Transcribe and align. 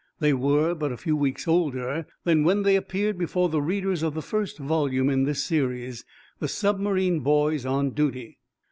They 0.19 0.33
were 0.33 0.73
but 0.73 0.91
a 0.91 0.97
few 0.97 1.15
weeks 1.15 1.47
older 1.47 2.07
than 2.23 2.43
when 2.43 2.63
they 2.63 2.75
appeared 2.75 3.19
before 3.19 3.49
the 3.49 3.61
readers 3.61 4.01
of 4.01 4.15
the 4.15 4.23
first 4.23 4.57
volume 4.57 5.11
in 5.11 5.25
this 5.25 5.43
series, 5.43 6.05
"The 6.39 6.47
Submarine 6.47 7.19
Boys 7.19 7.67
On 7.67 7.91
Duty." 7.91 8.39